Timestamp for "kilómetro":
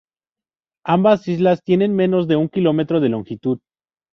2.49-2.99